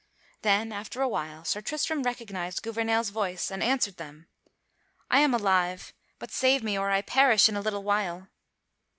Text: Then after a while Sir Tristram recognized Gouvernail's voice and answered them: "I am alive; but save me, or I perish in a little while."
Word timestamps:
Then 0.41 0.71
after 0.71 1.03
a 1.03 1.07
while 1.07 1.45
Sir 1.45 1.61
Tristram 1.61 2.01
recognized 2.01 2.63
Gouvernail's 2.63 3.11
voice 3.11 3.51
and 3.51 3.61
answered 3.61 3.97
them: 3.97 4.29
"I 5.11 5.19
am 5.19 5.31
alive; 5.31 5.93
but 6.17 6.31
save 6.31 6.63
me, 6.63 6.75
or 6.75 6.89
I 6.89 7.03
perish 7.03 7.47
in 7.47 7.55
a 7.55 7.61
little 7.61 7.83
while." 7.83 8.27